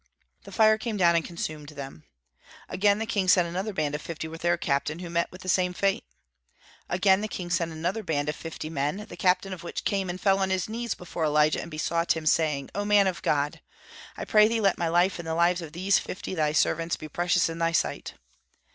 The 0.45 0.51
fire 0.51 0.79
came 0.79 0.97
down 0.97 1.15
and 1.15 1.23
consumed 1.23 1.69
them. 1.69 2.05
Again 2.67 2.97
the 2.97 3.05
king 3.05 3.27
sent 3.27 3.47
another 3.47 3.71
band 3.71 3.93
of 3.93 4.01
fifty 4.01 4.27
with 4.27 4.41
their 4.41 4.57
captain, 4.57 4.97
who 4.97 5.11
met 5.11 5.31
with 5.31 5.41
the 5.41 5.47
same 5.47 5.73
fate. 5.75 6.03
Again 6.89 7.21
the 7.21 7.27
king 7.27 7.51
sent 7.51 7.71
another 7.71 8.01
band 8.01 8.27
of 8.27 8.35
fifty 8.35 8.67
men, 8.67 9.05
the 9.09 9.15
captain 9.15 9.53
of 9.53 9.61
which 9.61 9.83
came 9.85 10.09
and 10.09 10.19
fell 10.19 10.39
on 10.39 10.49
his 10.49 10.67
knees 10.67 10.95
before 10.95 11.25
Elijah 11.25 11.61
and 11.61 11.69
besought 11.69 12.17
him, 12.17 12.25
saying, 12.25 12.71
"O 12.73 12.83
man 12.83 13.05
of 13.05 13.21
God! 13.21 13.61
I 14.17 14.25
pray 14.25 14.47
thee 14.47 14.59
let 14.59 14.79
my 14.79 14.87
life 14.87 15.19
and 15.19 15.27
the 15.27 15.35
lives 15.35 15.61
of 15.61 15.71
these 15.71 15.99
fifty 15.99 16.33
thy 16.33 16.51
servants 16.51 16.95
be 16.97 17.07
precious 17.07 17.47
in 17.47 17.59
thy 17.59 17.71
sight." 17.71 18.15